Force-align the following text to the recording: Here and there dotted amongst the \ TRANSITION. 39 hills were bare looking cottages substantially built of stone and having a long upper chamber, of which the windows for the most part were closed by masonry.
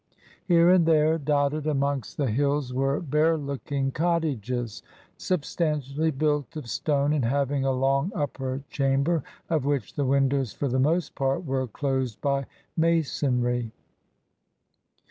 Here 0.47 0.67
and 0.71 0.83
there 0.87 1.19
dotted 1.19 1.67
amongst 1.67 2.17
the 2.17 2.23
\ 2.25 2.25
TRANSITION. 2.25 2.43
39 2.43 2.49
hills 2.53 2.73
were 2.73 2.99
bare 3.01 3.37
looking 3.37 3.91
cottages 3.91 4.81
substantially 5.15 6.09
built 6.09 6.55
of 6.57 6.67
stone 6.67 7.13
and 7.13 7.23
having 7.23 7.65
a 7.65 7.71
long 7.71 8.11
upper 8.15 8.63
chamber, 8.71 9.21
of 9.47 9.63
which 9.63 9.93
the 9.93 10.05
windows 10.05 10.53
for 10.53 10.67
the 10.67 10.79
most 10.79 11.13
part 11.13 11.45
were 11.45 11.67
closed 11.67 12.19
by 12.19 12.47
masonry. 12.75 13.71